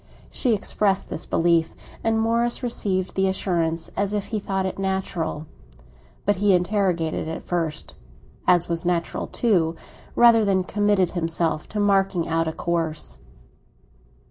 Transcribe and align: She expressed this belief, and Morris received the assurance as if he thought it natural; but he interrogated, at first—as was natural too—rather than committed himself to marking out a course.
She 0.31 0.55
expressed 0.55 1.09
this 1.11 1.27
belief, 1.27 1.75
and 2.03 2.19
Morris 2.19 2.63
received 2.63 3.13
the 3.13 3.27
assurance 3.27 3.91
as 3.95 4.13
if 4.13 4.29
he 4.33 4.39
thought 4.39 4.65
it 4.65 4.79
natural; 4.79 5.45
but 6.25 6.37
he 6.37 6.53
interrogated, 6.55 7.27
at 7.27 7.43
first—as 7.43 8.67
was 8.67 8.83
natural 8.83 9.27
too—rather 9.27 10.43
than 10.43 10.63
committed 10.63 11.11
himself 11.11 11.69
to 11.69 11.79
marking 11.79 12.27
out 12.27 12.47
a 12.47 12.51
course. 12.51 13.19